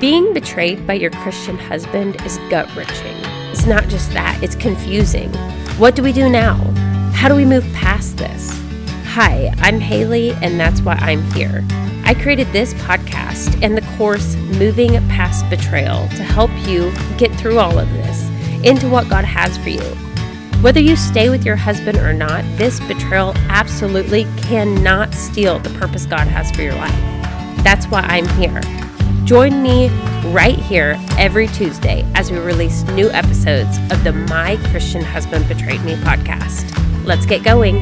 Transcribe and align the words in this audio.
Being 0.00 0.32
betrayed 0.32 0.86
by 0.86 0.94
your 0.94 1.10
Christian 1.10 1.58
husband 1.58 2.24
is 2.24 2.38
gut 2.48 2.74
wrenching. 2.74 3.14
It's 3.52 3.66
not 3.66 3.86
just 3.88 4.10
that, 4.12 4.42
it's 4.42 4.54
confusing. 4.54 5.30
What 5.76 5.94
do 5.94 6.02
we 6.02 6.10
do 6.10 6.30
now? 6.30 6.54
How 7.12 7.28
do 7.28 7.34
we 7.34 7.44
move 7.44 7.70
past 7.74 8.16
this? 8.16 8.50
Hi, 9.08 9.52
I'm 9.58 9.78
Haley, 9.78 10.30
and 10.40 10.58
that's 10.58 10.80
why 10.80 10.94
I'm 10.94 11.20
here. 11.32 11.62
I 12.04 12.14
created 12.14 12.46
this 12.50 12.72
podcast 12.74 13.62
and 13.62 13.76
the 13.76 13.86
course 13.98 14.36
Moving 14.58 14.92
Past 15.10 15.50
Betrayal 15.50 16.08
to 16.08 16.22
help 16.22 16.50
you 16.66 16.90
get 17.18 17.30
through 17.34 17.58
all 17.58 17.78
of 17.78 17.92
this 17.92 18.26
into 18.64 18.88
what 18.88 19.10
God 19.10 19.26
has 19.26 19.58
for 19.58 19.68
you. 19.68 19.84
Whether 20.62 20.80
you 20.80 20.96
stay 20.96 21.28
with 21.28 21.44
your 21.44 21.56
husband 21.56 21.98
or 21.98 22.14
not, 22.14 22.42
this 22.56 22.80
betrayal 22.80 23.34
absolutely 23.50 24.24
cannot 24.38 25.12
steal 25.12 25.58
the 25.58 25.78
purpose 25.78 26.06
God 26.06 26.26
has 26.26 26.50
for 26.52 26.62
your 26.62 26.74
life. 26.76 27.62
That's 27.62 27.84
why 27.88 28.00
I'm 28.00 28.26
here. 28.38 28.62
Join 29.30 29.62
me 29.62 29.90
right 30.32 30.58
here 30.58 30.96
every 31.16 31.46
Tuesday 31.46 32.04
as 32.16 32.32
we 32.32 32.38
release 32.38 32.82
new 32.82 33.08
episodes 33.10 33.78
of 33.92 34.02
the 34.02 34.10
My 34.28 34.56
Christian 34.72 35.02
Husband 35.02 35.46
Betrayed 35.46 35.84
Me 35.84 35.94
podcast. 35.94 36.66
Let's 37.06 37.26
get 37.26 37.44
going. 37.44 37.78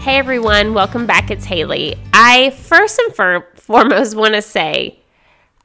Hey 0.00 0.16
everyone, 0.16 0.72
welcome 0.72 1.04
back. 1.04 1.30
It's 1.30 1.44
Haley. 1.44 1.96
I 2.14 2.48
first 2.48 2.98
and 3.00 3.14
for- 3.14 3.46
foremost 3.54 4.16
want 4.16 4.32
to 4.32 4.40
say 4.40 4.98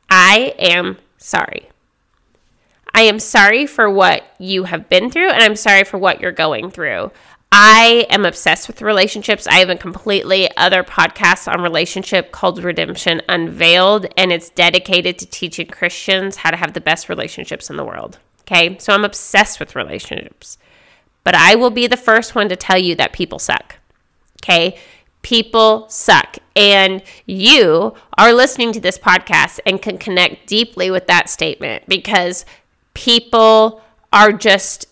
I 0.10 0.54
am 0.60 0.98
sorry. 1.20 1.70
I 2.94 3.04
am 3.04 3.20
sorry 3.20 3.66
for 3.66 3.90
what 3.90 4.24
you 4.40 4.66
have 4.66 4.90
been 4.90 5.10
through, 5.10 5.30
and 5.30 5.42
I'm 5.42 5.56
sorry 5.56 5.86
for 5.86 5.98
what 5.98 6.20
you're 6.20 6.34
going 6.34 6.70
through. 6.70 7.12
I 7.52 8.06
am 8.10 8.26
obsessed 8.26 8.68
with 8.68 8.82
relationships. 8.82 9.46
I 9.46 9.56
have 9.56 9.70
a 9.70 9.76
completely 9.76 10.50
other 10.56 10.84
podcast 10.84 11.52
on 11.52 11.62
relationship 11.62 12.32
called 12.32 12.64
Redemption 12.64 13.22
Unveiled, 13.28 14.08
and 14.16 14.32
it's 14.32 14.50
dedicated 14.50 15.20
to 15.20 15.26
teaching 15.26 15.68
Christians 15.68 16.38
how 16.38 16.52
to 16.52 16.58
have 16.58 16.74
the 16.74 16.80
best 16.80 17.10
relationships 17.10 17.70
in 17.70 17.76
the 17.76 17.84
world. 17.84 18.20
Okay, 18.42 18.78
so 18.80 18.94
I'm 18.94 19.04
obsessed 19.04 19.60
with 19.60 19.76
relationships. 19.76 20.58
But 21.26 21.36
I 21.36 21.56
will 21.56 21.70
be 21.70 21.88
the 21.88 21.98
first 21.98 22.36
one 22.36 22.48
to 22.50 22.56
tell 22.56 22.78
you 22.78 22.96
that 22.96 23.12
people 23.12 23.38
suck. 23.38 23.76
Okay, 24.42 24.80
people 25.22 25.90
suck. 25.90 26.38
And 26.56 27.04
you 27.26 27.94
are 28.18 28.32
listening 28.32 28.72
to 28.74 28.80
this 28.80 28.98
podcast 28.98 29.60
and 29.66 29.82
can 29.82 29.98
connect 29.98 30.48
deeply 30.48 30.90
with 30.90 31.08
that 31.08 31.30
statement 31.30 31.84
because 31.88 32.46
people 32.94 33.82
are 34.14 34.32
just 34.32 34.86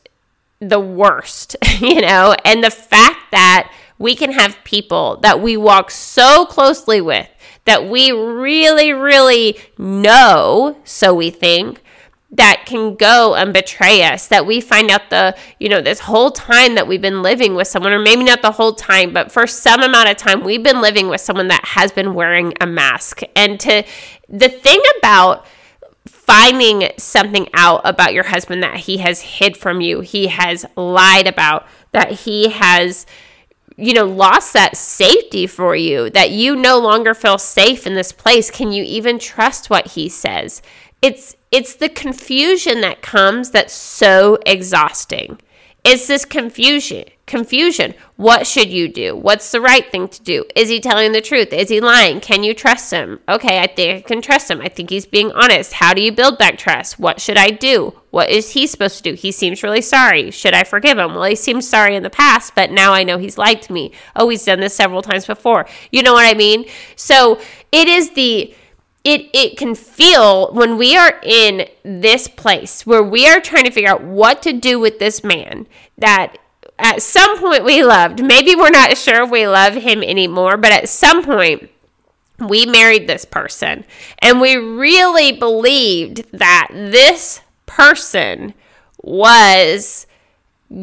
the 0.59 0.79
worst, 0.79 1.55
you 1.79 2.01
know? 2.01 2.35
And 2.45 2.63
the 2.63 2.71
fact 2.71 3.31
that 3.31 3.71
we 3.97 4.15
can 4.15 4.31
have 4.31 4.57
people 4.63 5.17
that 5.21 5.41
we 5.41 5.57
walk 5.57 5.91
so 5.91 6.45
closely 6.45 7.01
with 7.01 7.29
that 7.65 7.87
we 7.87 8.11
really, 8.11 8.93
really 8.93 9.59
know, 9.77 10.77
so 10.85 11.13
we 11.13 11.29
think, 11.29 11.83
that 12.31 12.63
can 12.65 12.95
go 12.95 13.35
and 13.35 13.53
betray 13.53 14.03
us 14.03 14.27
that 14.27 14.45
we 14.45 14.61
find 14.61 14.91
out 14.91 15.09
the 15.09 15.35
you 15.59 15.67
know 15.67 15.81
this 15.81 15.99
whole 15.99 16.29
time 16.29 16.75
that 16.75 16.87
we've 16.87 17.01
been 17.01 17.23
living 17.23 17.55
with 17.55 17.67
someone 17.67 17.91
or 17.91 17.97
maybe 17.97 18.23
not 18.23 18.41
the 18.43 18.51
whole 18.51 18.73
time 18.73 19.11
but 19.11 19.31
for 19.31 19.47
some 19.47 19.81
amount 19.81 20.07
of 20.07 20.15
time 20.15 20.43
we've 20.43 20.61
been 20.61 20.79
living 20.79 21.07
with 21.07 21.19
someone 21.19 21.47
that 21.47 21.63
has 21.65 21.91
been 21.91 22.13
wearing 22.13 22.53
a 22.61 22.67
mask 22.67 23.21
and 23.35 23.59
to 23.59 23.83
the 24.27 24.47
thing 24.47 24.79
about 24.99 25.43
finding 26.29 26.91
something 26.97 27.49
out 27.55 27.81
about 27.83 28.13
your 28.13 28.25
husband 28.25 28.61
that 28.61 28.77
he 28.77 28.97
has 28.97 29.19
hid 29.19 29.57
from 29.57 29.81
you, 29.81 30.01
he 30.01 30.27
has 30.27 30.63
lied 30.75 31.25
about, 31.25 31.65
that 31.91 32.11
he 32.11 32.49
has 32.49 33.07
you 33.75 33.93
know 33.93 34.05
lost 34.05 34.53
that 34.53 34.75
safety 34.75 35.47
for 35.47 35.73
you 35.73 36.09
that 36.09 36.31
you 36.31 36.53
no 36.53 36.77
longer 36.77 37.13
feel 37.13 37.37
safe 37.39 37.87
in 37.87 37.95
this 37.95 38.11
place. 38.11 38.51
Can 38.51 38.71
you 38.71 38.83
even 38.83 39.17
trust 39.17 39.69
what 39.69 39.87
he 39.87 40.07
says? 40.07 40.61
It's 41.01 41.35
it's 41.51 41.75
the 41.75 41.89
confusion 41.89 42.81
that 42.81 43.01
comes 43.01 43.49
that's 43.49 43.73
so 43.73 44.37
exhausting 44.45 45.39
it's 45.89 46.07
this 46.07 46.25
confusion. 46.25 47.05
Confusion. 47.25 47.93
What 48.15 48.47
should 48.47 48.69
you 48.69 48.87
do? 48.87 49.15
What's 49.15 49.51
the 49.51 49.61
right 49.61 49.89
thing 49.91 50.07
to 50.07 50.21
do? 50.21 50.45
Is 50.55 50.69
he 50.69 50.79
telling 50.79 51.11
the 51.11 51.21
truth? 51.21 51.53
Is 51.53 51.69
he 51.69 51.79
lying? 51.79 52.21
Can 52.21 52.43
you 52.43 52.53
trust 52.53 52.91
him? 52.91 53.19
Okay, 53.29 53.59
I 53.59 53.67
think 53.67 53.97
I 53.97 54.07
can 54.07 54.21
trust 54.21 54.49
him. 54.49 54.61
I 54.61 54.69
think 54.69 54.89
he's 54.89 55.05
being 55.05 55.31
honest. 55.31 55.73
How 55.73 55.93
do 55.93 56.01
you 56.01 56.11
build 56.11 56.37
back 56.37 56.57
trust? 56.57 56.99
What 56.99 57.21
should 57.21 57.37
I 57.37 57.49
do? 57.51 57.93
What 58.11 58.29
is 58.29 58.51
he 58.51 58.65
supposed 58.67 58.97
to 58.97 59.03
do? 59.03 59.13
He 59.13 59.31
seems 59.31 59.63
really 59.63 59.81
sorry. 59.81 60.31
Should 60.31 60.53
I 60.53 60.63
forgive 60.63 60.97
him? 60.97 61.13
Well, 61.13 61.23
he 61.23 61.35
seemed 61.35 61.63
sorry 61.63 61.95
in 61.95 62.03
the 62.03 62.09
past, 62.09 62.55
but 62.55 62.71
now 62.71 62.93
I 62.93 63.03
know 63.03 63.17
he's 63.17 63.37
lied 63.37 63.61
to 63.63 63.73
me. 63.73 63.91
Oh, 64.15 64.29
he's 64.29 64.45
done 64.45 64.59
this 64.59 64.75
several 64.75 65.01
times 65.01 65.25
before. 65.25 65.67
You 65.91 66.01
know 66.01 66.13
what 66.13 66.27
I 66.27 66.37
mean? 66.37 66.65
So 66.95 67.39
it 67.71 67.87
is 67.87 68.11
the 68.11 68.53
it 69.09 69.29
it 69.33 69.57
can 69.57 69.75
feel 69.75 70.51
when 70.53 70.77
we 70.77 70.95
are 70.95 71.19
in 71.23 71.67
this 71.83 72.27
place 72.27 72.85
where 72.85 73.03
we 73.03 73.27
are 73.27 73.39
trying 73.39 73.65
to 73.65 73.71
figure 73.71 73.89
out 73.89 74.03
what 74.03 74.41
to 74.43 74.53
do 74.53 74.79
with 74.79 74.99
this 74.99 75.23
man 75.23 75.67
that 75.97 76.37
at 76.77 77.01
some 77.01 77.37
point 77.39 77.65
we 77.65 77.83
loved. 77.83 78.23
Maybe 78.23 78.55
we're 78.55 78.69
not 78.69 78.97
sure 78.97 79.23
if 79.23 79.29
we 79.29 79.47
love 79.47 79.73
him 79.73 80.03
anymore 80.03 80.57
but 80.57 80.71
at 80.71 80.89
some 80.89 81.23
point 81.23 81.69
we 82.39 82.65
married 82.65 83.07
this 83.07 83.25
person. 83.25 83.83
And 84.19 84.39
we 84.39 84.55
really 84.55 85.33
believed 85.33 86.25
that 86.31 86.69
this 86.71 87.41
person 87.65 88.53
was 89.01 90.07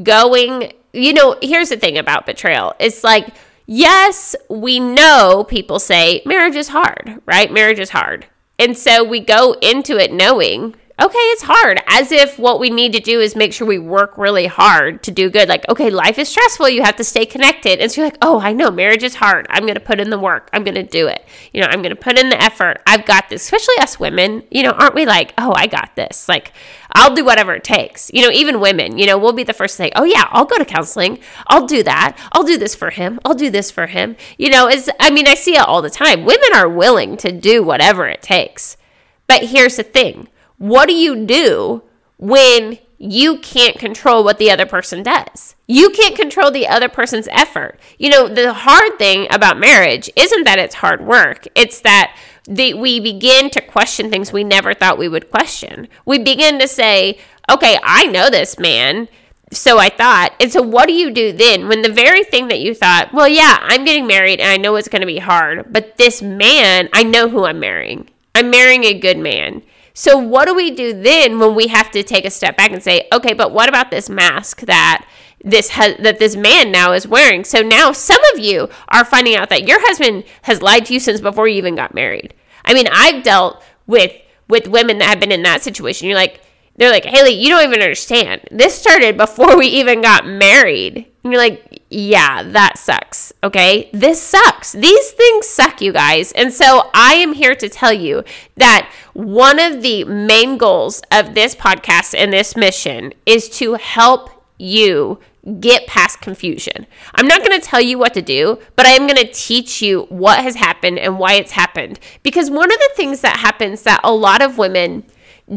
going 0.03 0.72
you 0.92 1.12
know 1.12 1.36
here's 1.42 1.69
the 1.69 1.76
thing 1.76 1.98
about 1.98 2.26
betrayal. 2.26 2.75
It's 2.78 3.04
like 3.04 3.34
yes, 3.66 4.34
we 4.49 4.81
know 4.81 5.44
people 5.49 5.78
say 5.78 6.22
marriage 6.25 6.56
is 6.56 6.69
hard, 6.69 7.21
right? 7.27 7.53
Marriage 7.53 7.78
is 7.78 7.91
hard. 7.91 8.27
And 8.59 8.77
so 8.77 9.04
we 9.04 9.21
go 9.21 9.53
into 9.60 9.99
it 9.99 10.12
knowing, 10.12 10.75
okay, 10.99 11.19
it's 11.19 11.43
hard, 11.43 11.83
as 11.89 12.11
if 12.11 12.39
what 12.39 12.59
we 12.59 12.71
need 12.71 12.95
to 12.95 13.01
do 13.01 13.21
is 13.21 13.37
make 13.37 13.53
sure 13.53 13.67
we 13.67 13.79
work 13.79 14.17
really 14.17 14.47
hard 14.47 15.03
to 15.03 15.11
do 15.11 15.29
good. 15.29 15.47
Like, 15.47 15.69
okay, 15.69 15.91
life 15.91 16.19
is 16.19 16.29
stressful, 16.29 16.71
you 16.71 16.83
have 16.83 16.97
to 16.97 17.05
stay 17.05 17.27
connected. 17.27 17.81
And 17.81 17.93
so 17.93 18.01
you're 18.01 18.07
like, 18.07 18.19
oh, 18.23 18.41
I 18.41 18.55
know, 18.55 18.71
marriage 18.71 19.03
is 19.03 19.17
hard. 19.17 19.47
I'm 19.51 19.65
going 19.65 19.75
to 19.75 19.81
put 19.81 20.01
in 20.01 20.09
the 20.09 20.19
work, 20.19 20.49
I'm 20.55 20.65
going 20.65 20.75
to 20.75 20.83
do 20.83 21.07
it. 21.07 21.23
You 21.53 21.61
know, 21.61 21.67
I'm 21.67 21.83
going 21.83 21.95
to 21.95 22.01
put 22.01 22.19
in 22.19 22.31
the 22.31 22.43
effort. 22.43 22.81
I've 22.87 23.05
got 23.05 23.29
this, 23.29 23.43
especially 23.43 23.75
us 23.81 24.01
women. 24.01 24.45
You 24.51 24.62
know, 24.62 24.71
aren't 24.71 24.95
we 24.95 25.05
like, 25.05 25.34
oh, 25.37 25.53
I 25.55 25.67
got 25.67 25.95
this? 25.97 26.31
Like, 26.31 26.53
I'll 26.93 27.15
do 27.15 27.27
whatever 27.27 27.55
it 27.55 27.65
takes. 27.65 28.11
You 28.15 28.23
know, 28.23 28.31
even 28.31 28.59
women, 28.59 28.97
you 28.97 29.05
know, 29.05 29.19
we'll 29.19 29.34
be 29.34 29.45
the 29.45 29.53
first 29.53 29.77
to 29.77 29.83
say, 29.83 29.93
oh, 29.97 30.05
yeah, 30.05 30.28
I'll 30.31 30.47
go 30.47 30.57
to 30.57 30.65
counseling. 30.65 31.19
I'll 31.47 31.67
do 31.67 31.83
that. 31.83 32.17
I'll 32.33 32.45
do 32.45 32.57
this 32.57 32.75
for 32.75 32.89
him. 32.89 33.21
I'll 33.23 33.34
do 33.34 33.51
this 33.51 33.71
for 33.71 33.87
him. 33.87 34.17
You 34.39 34.49
know, 34.49 34.67
is 34.67 34.91
I 34.99 35.11
mean, 35.11 35.27
I 35.27 35.34
see 35.34 35.57
it 35.57 35.61
all 35.61 35.83
the 35.83 35.91
time. 35.91 36.25
Women 36.25 36.55
are 36.55 36.71
willing 36.71 37.19
to 37.19 37.33
do 37.33 37.63
whatever 37.63 38.07
it 38.07 38.23
takes. 38.23 38.78
But 39.27 39.45
here's 39.45 39.77
the 39.77 39.83
thing 39.83 40.28
what 40.59 40.87
do 40.87 40.94
you 40.94 41.27
do 41.27 41.83
when 42.19 42.78
you 42.99 43.39
can't 43.39 43.78
control 43.78 44.25
what 44.25 44.39
the 44.39 44.50
other 44.50 44.67
person 44.67 45.03
does? 45.03 45.55
You 45.67 45.91
can't 45.91 46.17
control 46.17 46.50
the 46.50 46.67
other 46.67 46.89
person's 46.89 47.28
effort. 47.28 47.78
You 47.99 48.11
know, 48.11 48.28
the 48.28 48.53
hard 48.53 48.99
thing 48.99 49.27
about 49.31 49.59
marriage 49.59 50.11
isn't 50.16 50.45
that 50.45 50.59
it's 50.59 50.77
hard 50.77 51.05
work, 51.05 51.47
it's 51.55 51.81
that 51.81 52.16
the, 52.49 52.75
we 52.75 53.00
begin 53.00 53.50
to 53.50 53.61
question 53.61 54.11
things 54.11 54.33
we 54.33 54.45
never 54.45 54.72
thought 54.72 54.99
we 54.99 55.09
would 55.09 55.31
question. 55.31 55.89
We 56.05 56.19
begin 56.19 56.59
to 56.61 56.69
say, 56.69 57.19
okay, 57.50 57.78
I 57.83 58.06
know 58.06 58.31
this 58.31 58.59
man. 58.59 59.09
So 59.53 59.78
I 59.78 59.89
thought. 59.89 60.34
And 60.41 60.53
so 60.53 60.61
what 60.61 60.87
do 60.87 60.93
you 60.93 61.11
do 61.11 61.33
then 61.33 61.69
when 61.69 61.83
the 61.83 61.93
very 61.93 62.25
thing 62.25 62.49
that 62.49 62.61
you 62.61 62.75
thought, 62.75 63.12
well, 63.12 63.28
yeah, 63.28 63.59
I'm 63.61 63.84
getting 63.84 64.06
married 64.06 64.41
and 64.41 64.50
I 64.50 64.56
know 64.56 64.75
it's 64.77 64.89
going 64.89 65.03
to 65.03 65.06
be 65.06 65.19
hard, 65.19 65.72
but 65.72 65.97
this 65.97 66.21
man, 66.21 66.89
I 66.93 67.05
know 67.05 67.28
who 67.28 67.45
I'm 67.45 67.61
marrying. 67.61 68.09
I'm 68.34 68.50
marrying 68.50 68.84
a 68.84 68.99
good 68.99 69.19
man. 69.19 69.62
So 69.99 70.19
what 70.19 70.45
do 70.47 70.55
we 70.55 70.73
do 70.73 70.93
then 70.93 71.39
when 71.39 71.55
we 71.55 71.69
have 71.69 71.91
to 71.93 72.03
take 72.03 72.27
a 72.27 72.31
step 72.31 72.55
back 72.55 72.71
and 72.71 72.83
say, 72.83 73.09
okay, 73.15 73.33
but 73.33 73.51
what 73.51 73.71
about 73.71 73.91
this 73.91 74.11
mask 74.11 74.61
that 74.67 75.09
this 75.43 75.71
that 75.71 76.19
this 76.19 76.37
man 76.37 76.71
now 76.71 76.93
is 76.93 77.09
wearing? 77.09 77.45
So 77.45 77.62
now 77.62 77.93
some 77.93 78.21
of 78.34 78.39
you 78.39 78.69
are 78.89 79.07
finding 79.07 79.37
out 79.37 79.49
that 79.49 79.67
your 79.67 79.81
husband 79.81 80.25
has 80.43 80.61
lied 80.61 80.84
to 80.87 80.93
you 80.93 81.01
since 81.01 81.22
before 81.22 81.48
you 81.48 81.57
even 81.57 81.77
got 81.77 81.95
married. 81.95 82.34
I 82.66 82.75
mean, 82.75 82.89
I've 82.93 83.22
dealt 83.22 83.63
with 83.87 84.13
with 84.51 84.69
women 84.69 84.98
that 84.98 85.09
have 85.09 85.21
been 85.21 85.33
in 85.33 85.43
that 85.45 85.63
situation. 85.63 86.09
You're 86.09 86.19
like, 86.19 86.42
they're 86.77 86.92
like, 86.92 87.07
Haley, 87.07 87.33
you 87.33 87.49
don't 87.49 87.65
even 87.65 87.81
understand. 87.81 88.42
This 88.51 88.78
started 88.78 89.16
before 89.16 89.57
we 89.57 89.66
even 89.69 90.03
got 90.03 90.27
married. 90.27 91.07
And 91.27 91.33
you're 91.33 91.43
like, 91.43 91.83
yeah, 91.91 92.45
that 92.45 92.78
sucks. 92.78 93.33
Okay. 93.43 93.91
This 93.93 94.23
sucks. 94.23 94.71
These 94.71 95.11
things 95.11 95.49
suck, 95.49 95.81
you 95.81 95.93
guys. 95.93 96.31
And 96.33 96.53
so 96.53 96.89
I 96.95 97.15
am 97.15 97.33
here 97.33 97.57
to 97.57 97.69
tell 97.69 97.93
you 97.93 98.23
that 98.55 98.89
one 99.13 99.59
of 99.59 99.83
the 99.83 100.05
main 100.05 100.57
goals 100.57 101.03
of 101.11 101.34
this 101.34 101.57
podcast 101.57 102.15
and 102.17 102.33
this 102.33 102.55
mission 102.55 103.13
is 103.27 103.49
to 103.59 103.75
help 103.75 104.31
you 104.57 105.19
get 105.59 105.89
past 105.89 106.21
confusion. 106.21 106.87
I'm 107.17 107.27
not 107.27 107.41
going 107.45 107.61
to 107.61 107.67
tell 107.67 107.81
you 107.81 107.99
what 107.99 108.15
to 108.15 108.23
do, 108.23 108.61
but 108.77 108.87
I 108.87 108.91
am 108.91 109.09
going 109.09 109.17
to 109.17 109.33
teach 109.33 109.83
you 109.83 110.03
what 110.09 110.39
has 110.45 110.55
happened 110.55 111.01
and 111.01 111.19
why 111.19 111.34
it's 111.34 111.53
happened. 111.53 111.99
Because 112.23 112.53
one 112.53 112.71
of 112.71 112.78
the 112.78 112.91
things 112.95 113.23
that 113.23 113.39
happens 113.39 113.83
that 113.83 114.01
a 114.05 114.13
lot 114.13 114.43
of 114.43 114.59
women 114.59 115.03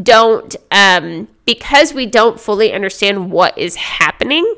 don't, 0.02 0.56
um, 0.72 1.28
because 1.44 1.94
we 1.94 2.06
don't 2.06 2.40
fully 2.40 2.72
understand 2.72 3.30
what 3.30 3.56
is 3.56 3.76
happening, 3.76 4.52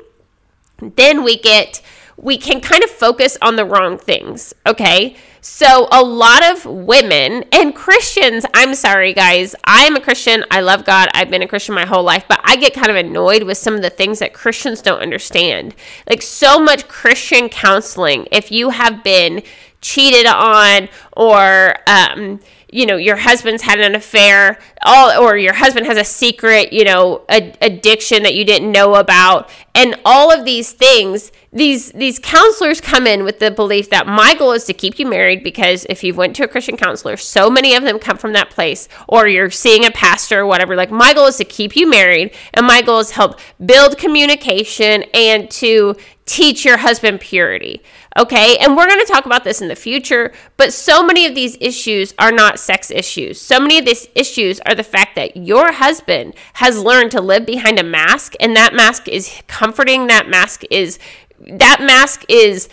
then 0.79 1.23
we 1.23 1.37
get 1.37 1.81
we 2.17 2.37
can 2.37 2.61
kind 2.61 2.83
of 2.83 2.89
focus 2.89 3.37
on 3.41 3.55
the 3.55 3.65
wrong 3.65 3.97
things, 3.97 4.53
okay? 4.67 5.15
So, 5.41 5.87
a 5.91 6.01
lot 6.01 6.41
of 6.51 6.65
women 6.65 7.43
and 7.51 7.75
Christians, 7.75 8.45
I'm 8.53 8.75
sorry, 8.75 9.13
guys, 9.13 9.55
I 9.65 9.83
am 9.83 9.95
a 9.95 10.01
Christian. 10.01 10.45
I 10.49 10.61
love 10.61 10.85
God. 10.85 11.09
I've 11.13 11.29
been 11.29 11.41
a 11.41 11.47
Christian 11.47 11.75
my 11.75 11.85
whole 11.85 12.03
life, 12.03 12.23
but 12.29 12.39
I 12.43 12.55
get 12.55 12.73
kind 12.73 12.89
of 12.89 12.95
annoyed 12.95 13.43
with 13.43 13.57
some 13.57 13.73
of 13.73 13.81
the 13.81 13.89
things 13.89 14.19
that 14.19 14.33
Christians 14.33 14.81
don't 14.81 15.01
understand. 15.01 15.75
Like, 16.09 16.21
so 16.21 16.59
much 16.59 16.87
Christian 16.87 17.49
counseling, 17.49 18.27
if 18.31 18.51
you 18.51 18.69
have 18.69 19.03
been 19.03 19.43
cheated 19.81 20.27
on 20.27 20.87
or, 21.17 21.75
um, 21.87 22.39
you 22.73 22.85
know 22.85 22.97
your 22.97 23.17
husband's 23.17 23.63
had 23.63 23.79
an 23.79 23.95
affair 23.95 24.59
all 24.83 25.21
or 25.21 25.37
your 25.37 25.53
husband 25.53 25.85
has 25.85 25.97
a 25.97 26.03
secret 26.03 26.73
you 26.73 26.83
know 26.83 27.23
a, 27.29 27.53
addiction 27.61 28.23
that 28.23 28.35
you 28.35 28.45
didn't 28.45 28.71
know 28.71 28.95
about. 28.95 29.49
And 29.75 29.99
all 30.05 30.31
of 30.31 30.45
these 30.45 30.71
things 30.71 31.31
these 31.53 31.91
these 31.91 32.19
counselors 32.19 32.81
come 32.81 33.05
in 33.05 33.23
with 33.23 33.39
the 33.39 33.51
belief 33.51 33.89
that 33.89 34.07
my 34.07 34.33
goal 34.33 34.51
is 34.51 34.63
to 34.65 34.73
keep 34.73 34.97
you 34.97 35.05
married 35.05 35.43
because 35.43 35.85
if 35.89 36.03
you've 36.03 36.17
went 36.17 36.35
to 36.35 36.43
a 36.43 36.47
christian 36.47 36.75
counselor 36.75 37.15
so 37.15 37.49
many 37.49 37.75
of 37.75 37.83
them 37.83 37.99
come 37.99 38.17
from 38.17 38.33
that 38.33 38.49
place 38.49 38.89
or 39.07 39.27
you're 39.27 39.51
seeing 39.51 39.85
a 39.85 39.91
pastor 39.91 40.39
or 40.39 40.45
whatever 40.47 40.75
like 40.75 40.89
my 40.91 41.13
goal 41.13 41.27
is 41.27 41.37
to 41.37 41.45
keep 41.45 41.75
you 41.75 41.87
married 41.87 42.33
and 42.55 42.65
my 42.65 42.81
goal 42.81 42.99
is 42.99 43.11
help 43.11 43.39
build 43.63 43.97
communication 43.97 45.03
and 45.13 45.49
to 45.51 45.95
teach 46.25 46.63
your 46.63 46.77
husband 46.77 47.19
purity. 47.19 47.81
Okay. 48.17 48.57
And 48.57 48.77
we're 48.77 48.87
going 48.87 49.05
to 49.05 49.11
talk 49.11 49.25
about 49.25 49.43
this 49.43 49.61
in 49.61 49.67
the 49.67 49.75
future, 49.75 50.31
but 50.57 50.71
so 50.71 51.03
many 51.03 51.25
of 51.25 51.35
these 51.35 51.57
issues 51.59 52.13
are 52.17 52.31
not 52.31 52.59
sex 52.59 52.91
issues. 52.91 53.41
So 53.41 53.59
many 53.59 53.77
of 53.77 53.85
these 53.85 54.07
issues 54.15 54.59
are 54.61 54.75
the 54.75 54.83
fact 54.83 55.15
that 55.15 55.35
your 55.35 55.73
husband 55.73 56.33
has 56.53 56.81
learned 56.81 57.11
to 57.11 57.21
live 57.21 57.45
behind 57.45 57.79
a 57.79 57.83
mask, 57.83 58.33
and 58.39 58.55
that 58.55 58.73
mask 58.73 59.07
is 59.07 59.41
comforting. 59.47 60.07
That 60.07 60.29
mask 60.29 60.63
is, 60.69 60.99
that 61.47 61.81
mask 61.81 62.25
is 62.29 62.69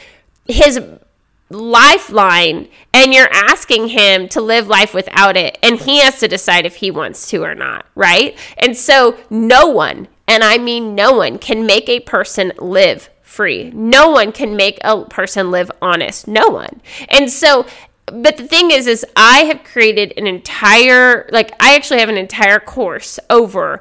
his 0.47 0.81
lifeline 1.49 2.69
and 2.95 3.13
you're 3.13 3.33
asking 3.33 3.89
him 3.89 4.29
to 4.29 4.41
live 4.41 4.69
life 4.69 4.95
without 4.95 5.37
it 5.37 5.59
and 5.63 5.81
he 5.81 6.01
has 6.01 6.21
to 6.21 6.29
decide 6.29 6.65
if 6.65 6.77
he 6.77 6.91
wants 6.91 7.29
to 7.29 7.43
or 7.43 7.57
not 7.57 7.87
right 7.97 8.39
and 8.57 8.77
so 8.77 9.19
no 9.29 9.67
one 9.67 10.07
and 10.29 10.45
i 10.45 10.57
mean 10.57 10.95
no 10.95 11.13
one 11.13 11.39
can 11.39 11.67
make 11.67 11.89
a 11.89 11.99
person 12.01 12.53
live 12.59 13.11
free. 13.31 13.71
No 13.71 14.11
one 14.11 14.33
can 14.33 14.57
make 14.57 14.79
a 14.83 15.05
person 15.05 15.53
live 15.53 15.71
honest. 15.81 16.27
No 16.27 16.49
one. 16.49 16.83
And 17.09 17.31
so 17.31 17.65
but 18.07 18.37
the 18.37 18.47
thing 18.47 18.73
is 18.73 18.89
is 18.89 19.07
I 19.15 19.45
have 19.45 19.63
created 19.63 20.13
an 20.17 20.27
entire 20.27 21.29
like 21.31 21.53
I 21.61 21.77
actually 21.77 22.01
have 22.01 22.09
an 22.09 22.17
entire 22.17 22.59
course 22.59 23.21
over 23.31 23.81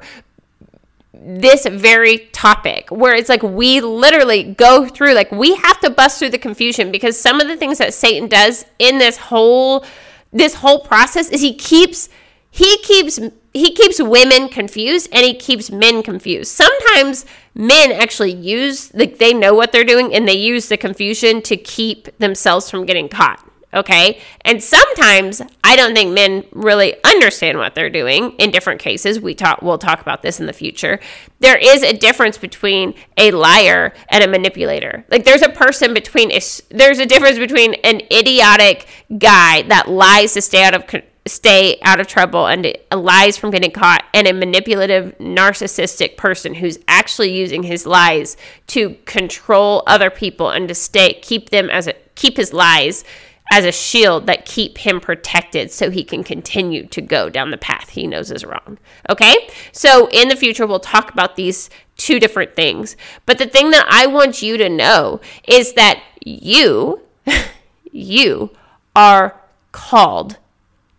this 1.22 1.66
very 1.66 2.18
topic 2.32 2.90
where 2.90 3.14
it's 3.14 3.28
like 3.28 3.42
we 3.42 3.80
literally 3.80 4.42
go 4.42 4.88
through 4.88 5.12
like 5.12 5.30
we 5.30 5.54
have 5.54 5.78
to 5.80 5.90
bust 5.90 6.18
through 6.18 6.30
the 6.30 6.38
confusion 6.38 6.90
because 6.90 7.20
some 7.20 7.40
of 7.40 7.48
the 7.48 7.56
things 7.56 7.76
that 7.76 7.92
Satan 7.92 8.26
does 8.26 8.64
in 8.78 8.98
this 8.98 9.18
whole 9.18 9.84
this 10.32 10.54
whole 10.54 10.80
process 10.80 11.28
is 11.28 11.42
he 11.42 11.54
keeps 11.54 12.08
he 12.50 12.78
keeps 12.78 13.18
he 13.52 13.74
keeps 13.74 14.00
women 14.00 14.48
confused 14.48 15.08
and 15.12 15.24
he 15.26 15.34
keeps 15.34 15.70
men 15.70 16.02
confused. 16.02 16.52
Sometimes 16.52 17.26
men 17.54 17.92
actually 17.92 18.32
use 18.32 18.92
like 18.94 19.18
they 19.18 19.34
know 19.34 19.54
what 19.54 19.72
they're 19.72 19.84
doing 19.84 20.14
and 20.14 20.26
they 20.26 20.36
use 20.36 20.68
the 20.68 20.76
confusion 20.76 21.42
to 21.42 21.56
keep 21.56 22.16
themselves 22.18 22.70
from 22.70 22.86
getting 22.86 23.08
caught. 23.08 23.46
Okay? 23.72 24.20
And 24.42 24.62
sometimes 24.62 25.40
I 25.62 25.76
don't 25.76 25.94
think 25.94 26.12
men 26.12 26.44
really 26.52 26.94
understand 27.04 27.58
what 27.58 27.74
they're 27.74 27.90
doing 27.90 28.32
in 28.32 28.50
different 28.50 28.80
cases. 28.80 29.20
We 29.20 29.34
talk 29.34 29.62
we'll 29.62 29.78
talk 29.78 30.00
about 30.00 30.22
this 30.22 30.40
in 30.40 30.46
the 30.46 30.52
future. 30.52 30.98
There 31.38 31.56
is 31.56 31.82
a 31.82 31.92
difference 31.92 32.36
between 32.36 32.94
a 33.16 33.30
liar 33.30 33.94
and 34.08 34.24
a 34.24 34.28
manipulator. 34.28 35.04
Like 35.10 35.24
there's 35.24 35.42
a 35.42 35.48
person 35.48 35.94
between 35.94 36.32
a, 36.32 36.40
there's 36.70 36.98
a 36.98 37.06
difference 37.06 37.38
between 37.38 37.74
an 37.84 38.00
idiotic 38.12 38.86
guy 39.18 39.62
that 39.62 39.88
lies 39.88 40.34
to 40.34 40.42
stay 40.42 40.64
out 40.64 40.74
of 40.74 40.84
stay 41.26 41.78
out 41.82 42.00
of 42.00 42.06
trouble 42.06 42.46
and 42.46 42.76
lies 42.92 43.36
from 43.36 43.50
getting 43.50 43.70
caught, 43.70 44.04
and 44.14 44.26
a 44.26 44.32
manipulative, 44.32 45.16
narcissistic 45.18 46.16
person 46.16 46.54
who's 46.54 46.78
actually 46.88 47.32
using 47.32 47.62
his 47.62 47.86
lies 47.86 48.36
to 48.68 48.96
control 49.04 49.82
other 49.86 50.10
people 50.10 50.50
and 50.50 50.68
to 50.68 50.74
stay 50.74 51.14
keep 51.14 51.50
them 51.50 51.70
as 51.70 51.86
a 51.86 51.94
keep 52.14 52.36
his 52.36 52.52
lies 52.52 53.04
as 53.50 53.64
a 53.64 53.72
shield 53.72 54.26
that 54.26 54.46
keep 54.46 54.78
him 54.78 55.00
protected 55.00 55.72
so 55.72 55.90
he 55.90 56.04
can 56.04 56.22
continue 56.22 56.86
to 56.86 57.00
go 57.00 57.28
down 57.28 57.50
the 57.50 57.58
path 57.58 57.90
he 57.90 58.06
knows 58.06 58.30
is 58.30 58.44
wrong. 58.44 58.78
Okay? 59.08 59.48
So 59.72 60.08
in 60.12 60.28
the 60.28 60.36
future 60.36 60.66
we'll 60.66 60.78
talk 60.78 61.10
about 61.10 61.34
these 61.34 61.68
two 61.96 62.20
different 62.20 62.54
things. 62.54 62.96
But 63.26 63.38
the 63.38 63.46
thing 63.46 63.70
that 63.70 63.86
I 63.90 64.06
want 64.06 64.40
you 64.40 64.56
to 64.56 64.68
know 64.68 65.20
is 65.46 65.74
that 65.74 66.02
you 66.24 67.00
you 67.92 68.50
are 68.94 69.40
called 69.72 70.38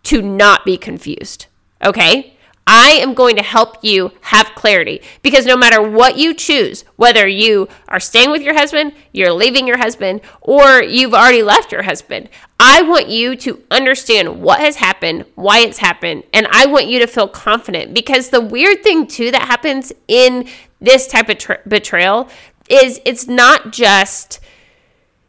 to 0.04 0.20
not 0.20 0.64
be 0.64 0.76
confused. 0.76 1.46
Okay? 1.82 2.31
I 2.66 2.92
am 2.92 3.14
going 3.14 3.36
to 3.36 3.42
help 3.42 3.82
you 3.82 4.12
have 4.20 4.54
clarity 4.54 5.02
because 5.22 5.46
no 5.46 5.56
matter 5.56 5.82
what 5.82 6.16
you 6.16 6.32
choose, 6.32 6.84
whether 6.96 7.26
you 7.26 7.68
are 7.88 7.98
staying 7.98 8.30
with 8.30 8.42
your 8.42 8.54
husband, 8.54 8.92
you're 9.12 9.32
leaving 9.32 9.66
your 9.66 9.78
husband, 9.78 10.20
or 10.40 10.82
you've 10.82 11.14
already 11.14 11.42
left 11.42 11.72
your 11.72 11.82
husband, 11.82 12.28
I 12.60 12.82
want 12.82 13.08
you 13.08 13.34
to 13.36 13.62
understand 13.70 14.40
what 14.40 14.60
has 14.60 14.76
happened, 14.76 15.24
why 15.34 15.58
it's 15.58 15.78
happened, 15.78 16.22
and 16.32 16.46
I 16.50 16.66
want 16.66 16.86
you 16.86 17.00
to 17.00 17.06
feel 17.06 17.28
confident 17.28 17.94
because 17.94 18.30
the 18.30 18.40
weird 18.40 18.82
thing 18.82 19.06
too 19.06 19.32
that 19.32 19.42
happens 19.42 19.92
in 20.06 20.48
this 20.80 21.08
type 21.08 21.28
of 21.28 21.38
tra- 21.38 21.60
betrayal 21.66 22.28
is 22.68 23.00
it's 23.04 23.26
not 23.26 23.72
just 23.72 24.38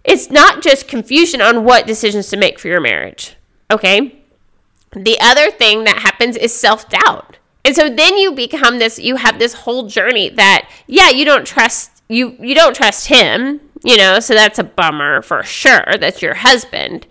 it's 0.04 0.30
not 0.30 0.62
just 0.62 0.88
confusion 0.88 1.42
on 1.42 1.64
what 1.64 1.88
decisions 1.88 2.30
to 2.30 2.38
make 2.38 2.60
for 2.60 2.68
your 2.68 2.82
marriage. 2.82 3.36
Okay? 3.72 4.23
The 4.96 5.18
other 5.20 5.52
thing 5.52 5.84
that 5.86 6.00
happens 6.00 6.38
is 6.38 6.54
self 6.54 6.90
doubt. 6.90 7.38
And 7.66 7.76
so 7.76 7.90
then 7.90 8.18
you 8.18 8.34
become 8.34 8.80
this, 8.80 9.00
you 9.00 9.16
have 9.16 9.40
this 9.40 9.54
whole 9.54 9.88
journey 9.88 10.30
that, 10.30 10.70
yeah, 10.88 11.10
you 11.10 11.24
don't 11.24 11.46
trust, 11.46 12.04
you, 12.10 12.36
you 12.40 12.56
don't 12.56 12.76
trust 12.76 13.08
him, 13.08 13.62
you 13.84 13.98
know, 13.98 14.20
so 14.20 14.34
that's 14.34 14.60
a 14.60 14.64
bummer 14.64 15.22
for 15.22 15.44
sure. 15.44 15.86
That's 16.00 16.22
your 16.22 16.34
husband. 16.34 17.08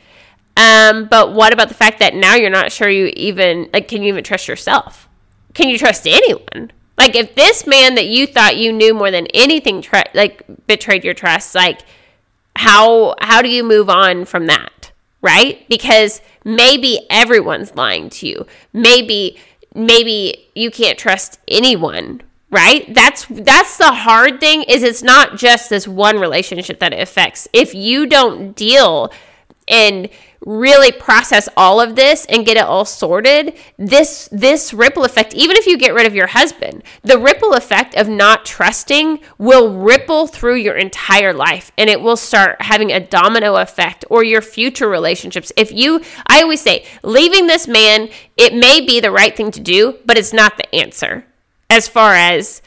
Um, 0.56 1.06
but 1.06 1.32
what 1.32 1.55
about 1.55 1.69
the 1.69 1.75
fact 1.75 1.99
that 2.00 2.14
now 2.14 2.34
you're 2.34 2.50
not 2.50 2.70
sure 2.70 2.88
you 2.88 3.11
even, 3.17 3.70
like, 3.73 3.88
can 3.88 4.02
you 4.02 4.08
even 4.08 4.25
trust 4.25 4.46
yourself? 4.46 5.08
Can 5.55 5.69
you 5.70 5.78
trust 5.78 6.06
anyone? 6.06 6.70
Like, 6.99 7.17
if 7.17 7.35
this 7.35 7.67
man 7.67 7.94
that 7.94 8.06
you 8.06 8.26
thought 8.26 8.58
you 8.58 8.73
knew 8.73 8.93
more 8.93 9.11
than 9.11 9.26
anything, 9.28 9.81
tra- 9.81 10.05
like, 10.12 10.44
betrayed 10.67 11.05
your 11.05 11.14
trust, 11.14 11.55
like, 11.55 11.81
how, 12.56 13.14
how 13.20 13.40
do 13.40 13.49
you 13.49 13.64
move 13.64 13.88
on 13.88 14.26
from 14.26 14.46
that? 14.46 14.81
Right? 15.23 15.67
Because 15.69 16.21
maybe 16.45 17.07
everyone's 17.09 17.75
lying 17.75 18.11
to 18.11 18.26
you. 18.26 18.47
Maybe 18.73 19.38
maybe 19.75 20.49
you 20.55 20.71
can't 20.71 20.99
trust 20.99 21.38
anyone, 21.49 22.23
right? 22.50 22.93
That's 22.93 23.26
that's 23.31 23.79
the 23.79 23.93
hard 23.93 24.41
thing 24.41 24.62
is 24.64 24.83
it's 24.83 25.02
not 25.02 25.37
just 25.37 25.71
this 25.71 25.88
one 25.88 26.19
relationship 26.19 26.81
that 26.81 26.93
it 26.93 27.00
affects. 27.00 27.49
If 27.52 27.75
you 27.75 28.07
don't 28.07 28.55
deal 28.55 29.12
and 29.69 30.09
really 30.46 30.90
process 30.90 31.49
all 31.56 31.80
of 31.80 31.96
this 31.96 32.25
and 32.26 32.46
get 32.46 32.56
it 32.56 32.64
all 32.64 32.84
sorted 32.84 33.54
this 33.78 34.28
this 34.32 34.72
ripple 34.72 35.04
effect 35.04 35.34
even 35.34 35.56
if 35.56 35.66
you 35.66 35.76
get 35.76 35.94
rid 35.94 36.06
of 36.06 36.14
your 36.14 36.26
husband 36.28 36.82
the 37.02 37.18
ripple 37.18 37.54
effect 37.54 37.94
of 37.94 38.08
not 38.08 38.44
trusting 38.44 39.18
will 39.38 39.72
ripple 39.78 40.26
through 40.26 40.56
your 40.56 40.76
entire 40.76 41.32
life 41.32 41.70
and 41.78 41.88
it 41.88 42.00
will 42.00 42.16
start 42.16 42.61
having 42.61 42.90
a 42.90 43.00
domino 43.00 43.56
effect 43.56 44.04
or 44.11 44.25
your 44.25 44.42
future 44.42 44.88
relationships. 44.88 45.52
If 45.56 45.72
you 45.72 46.02
i 46.26 46.42
always 46.42 46.61
say 46.61 46.84
leaving 47.02 47.46
this 47.46 47.68
man 47.68 48.08
it 48.37 48.54
may 48.54 48.80
be 48.80 49.00
the 49.00 49.11
right 49.11 49.37
thing 49.37 49.50
to 49.52 49.61
do 49.61 49.99
but 50.04 50.18
it's 50.18 50.32
not 50.32 50.56
the 50.56 50.75
answer 50.75 51.25
as 51.70 51.88
far 51.88 52.14
as 52.14 52.62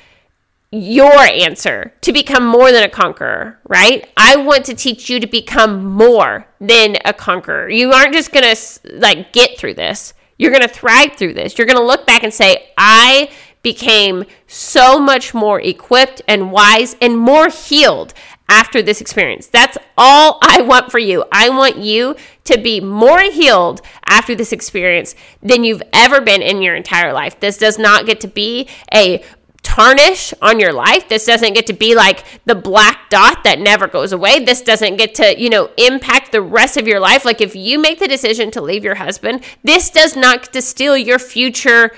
your 0.84 1.14
answer 1.14 1.94
to 2.02 2.12
become 2.12 2.46
more 2.46 2.72
than 2.72 2.84
a 2.84 2.90
conqueror, 2.90 3.60
right? 3.68 4.10
I 4.18 4.36
want 4.38 4.66
to 4.66 4.74
teach 4.74 5.10
you 5.10 5.20
to 5.20 5.28
become 5.28 5.86
more 5.86 6.48
than 6.60 6.98
a 7.06 7.14
conqueror. 7.14 7.70
You 7.70 7.92
aren't 7.92 8.14
just 8.14 8.32
going 8.32 8.56
to 8.56 8.98
like 8.98 9.34
get 9.34 9.58
through 9.58 9.76
this. 9.76 10.14
You're 10.38 10.52
going 10.52 10.64
to 10.64 10.68
thrive 10.68 11.16
through 11.16 11.34
this. 11.34 11.58
You're 11.58 11.68
going 11.68 11.78
to 11.78 11.84
look 11.84 12.06
back 12.06 12.24
and 12.24 12.34
say, 12.34 12.70
I 12.78 13.32
became 13.62 14.26
so 14.46 15.00
much 15.00 15.34
more 15.34 15.60
equipped 15.60 16.22
and 16.28 16.52
wise 16.52 16.96
and 17.02 17.18
more 17.18 17.50
healed 17.50 18.14
after 18.48 18.82
this 18.82 19.02
experience. 19.02 19.48
That's 19.48 19.78
all 19.98 20.38
I 20.42 20.62
want 20.62 20.92
for 20.92 21.00
you. 21.00 21.26
I 21.32 21.50
want 21.50 21.78
you 21.78 22.16
to 22.44 22.60
be 22.60 22.80
more 22.80 23.22
healed 23.22 23.82
after 24.08 24.36
this 24.36 24.52
experience 24.52 25.16
than 25.42 25.64
you've 25.64 25.82
ever 25.94 26.22
been 26.22 26.44
in 26.44 26.62
your 26.62 26.76
entire 26.76 27.12
life. 27.12 27.40
This 27.40 27.58
does 27.58 27.80
not 27.80 28.06
get 28.06 28.20
to 28.22 28.28
be 28.28 28.70
a 28.94 29.24
tarnish 29.66 30.34
on 30.42 30.60
your 30.60 30.72
life. 30.72 31.10
This 31.10 31.26
doesn't 31.26 31.54
get 31.54 31.66
to 31.68 31.74
be 31.74 31.96
like 31.96 32.24
the 32.46 32.56
black 32.56 33.10
dot 33.10 33.44
that 33.44 33.60
never 33.60 33.88
goes 33.88 34.14
away. 34.14 34.40
This 34.40 34.62
doesn't 34.62 34.96
get 34.96 35.16
to, 35.16 35.38
you 35.42 35.50
know, 35.50 35.72
impact 35.78 36.32
the 36.32 36.42
rest 36.42 36.78
of 36.78 36.88
your 36.88 37.00
life. 37.00 37.26
Like 37.26 37.42
if 37.42 37.56
you 37.56 37.80
make 37.80 38.00
the 38.00 38.08
decision 38.08 38.52
to 38.52 38.62
leave 38.62 38.84
your 38.84 38.96
husband, 38.96 39.44
this 39.64 39.90
does 39.90 40.16
not 40.16 40.44
get 40.44 40.54
to 40.54 40.62
steal 40.62 40.96
your 40.96 41.20
future 41.20 41.92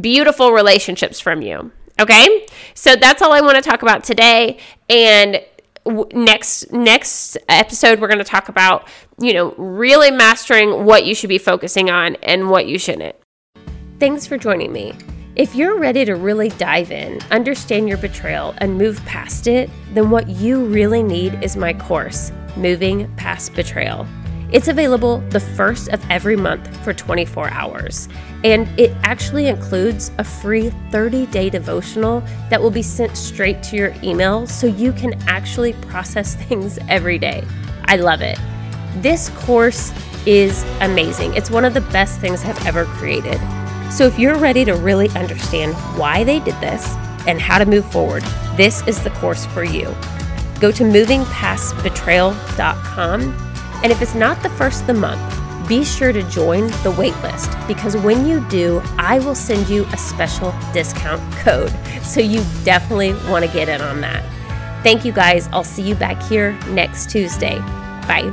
beautiful 0.00 0.52
relationships 0.52 1.20
from 1.20 1.42
you. 1.42 1.70
Okay? 2.00 2.46
So 2.74 2.96
that's 2.96 3.20
all 3.20 3.32
I 3.32 3.42
want 3.42 3.56
to 3.56 3.62
talk 3.62 3.82
about 3.82 4.02
today. 4.02 4.58
And 4.88 5.42
next 6.14 6.72
next 6.72 7.36
episode 7.48 8.00
we're 8.00 8.08
going 8.08 8.18
to 8.18 8.24
talk 8.24 8.48
about, 8.48 8.88
you 9.20 9.34
know, 9.34 9.54
really 9.58 10.10
mastering 10.10 10.84
what 10.86 11.04
you 11.04 11.14
should 11.14 11.28
be 11.28 11.38
focusing 11.38 11.90
on 11.90 12.16
and 12.22 12.48
what 12.48 12.66
you 12.66 12.78
shouldn't. 12.78 13.16
Thanks 13.98 14.26
for 14.26 14.38
joining 14.38 14.72
me. 14.72 14.94
If 15.34 15.54
you're 15.54 15.78
ready 15.78 16.04
to 16.04 16.14
really 16.14 16.50
dive 16.50 16.90
in, 16.90 17.18
understand 17.30 17.88
your 17.88 17.96
betrayal, 17.96 18.54
and 18.58 18.76
move 18.76 19.02
past 19.06 19.46
it, 19.46 19.70
then 19.94 20.10
what 20.10 20.28
you 20.28 20.66
really 20.66 21.02
need 21.02 21.42
is 21.42 21.56
my 21.56 21.72
course, 21.72 22.30
Moving 22.54 23.10
Past 23.16 23.54
Betrayal. 23.54 24.06
It's 24.50 24.68
available 24.68 25.20
the 25.30 25.40
first 25.40 25.88
of 25.88 26.04
every 26.10 26.36
month 26.36 26.76
for 26.84 26.92
24 26.92 27.48
hours, 27.48 28.10
and 28.44 28.68
it 28.78 28.94
actually 29.04 29.46
includes 29.46 30.10
a 30.18 30.24
free 30.24 30.68
30 30.90 31.24
day 31.28 31.48
devotional 31.48 32.20
that 32.50 32.60
will 32.60 32.70
be 32.70 32.82
sent 32.82 33.16
straight 33.16 33.62
to 33.62 33.76
your 33.76 33.94
email 34.02 34.46
so 34.46 34.66
you 34.66 34.92
can 34.92 35.14
actually 35.26 35.72
process 35.72 36.34
things 36.44 36.78
every 36.90 37.18
day. 37.18 37.42
I 37.86 37.96
love 37.96 38.20
it. 38.20 38.38
This 38.96 39.30
course 39.30 39.94
is 40.26 40.62
amazing. 40.82 41.32
It's 41.32 41.50
one 41.50 41.64
of 41.64 41.72
the 41.72 41.80
best 41.80 42.20
things 42.20 42.44
I've 42.44 42.66
ever 42.66 42.84
created. 42.84 43.40
So 43.92 44.06
if 44.06 44.18
you're 44.18 44.38
ready 44.38 44.64
to 44.64 44.74
really 44.74 45.10
understand 45.10 45.74
why 45.98 46.24
they 46.24 46.40
did 46.40 46.58
this 46.60 46.96
and 47.26 47.38
how 47.40 47.58
to 47.58 47.66
move 47.66 47.84
forward, 47.92 48.22
this 48.56 48.82
is 48.86 49.04
the 49.04 49.10
course 49.10 49.44
for 49.46 49.64
you. 49.64 49.94
Go 50.60 50.72
to 50.72 50.84
movingpastbetrayal.com, 50.84 53.20
and 53.82 53.92
if 53.92 54.00
it's 54.00 54.14
not 54.14 54.42
the 54.42 54.48
first 54.50 54.82
of 54.82 54.86
the 54.86 54.94
month, 54.94 55.20
be 55.68 55.84
sure 55.84 56.12
to 56.12 56.22
join 56.24 56.66
the 56.68 56.92
waitlist 56.92 57.68
because 57.68 57.96
when 57.96 58.26
you 58.26 58.46
do, 58.48 58.80
I 58.98 59.18
will 59.18 59.34
send 59.34 59.68
you 59.68 59.84
a 59.86 59.96
special 59.96 60.54
discount 60.72 61.20
code. 61.36 61.72
So 62.02 62.20
you 62.20 62.44
definitely 62.64 63.12
want 63.30 63.44
to 63.44 63.52
get 63.52 63.68
in 63.68 63.80
on 63.80 64.00
that. 64.00 64.22
Thank 64.82 65.04
you 65.04 65.12
guys. 65.12 65.48
I'll 65.52 65.64
see 65.64 65.82
you 65.82 65.94
back 65.94 66.20
here 66.22 66.52
next 66.68 67.10
Tuesday. 67.10 67.58
Bye. 68.08 68.32